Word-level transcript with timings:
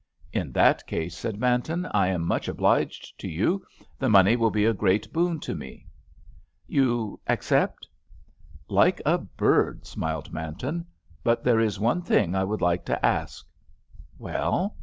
"In 0.33 0.51
that 0.53 0.83
case," 0.87 1.15
said 1.15 1.39
Manton, 1.39 1.85
"I 1.91 2.07
am 2.07 2.23
much 2.25 2.47
obliged 2.47 3.19
to 3.19 3.27
you; 3.27 3.63
the 3.99 4.09
money 4.09 4.35
will 4.35 4.49
be 4.49 4.65
a 4.65 4.73
great 4.73 5.13
boon 5.13 5.39
to 5.41 5.53
me." 5.53 5.85
"You 6.65 7.19
accept?" 7.27 7.87
"Like 8.67 8.99
a 9.05 9.19
bird!" 9.19 9.85
smiled 9.85 10.33
Manton. 10.33 10.87
"But 11.23 11.43
there 11.43 11.59
is 11.59 11.79
one 11.79 12.01
thing 12.01 12.33
I 12.33 12.43
would 12.43 12.61
like 12.61 12.83
to 12.85 13.05
ask." 13.05 13.45
"Well?" 14.17 14.75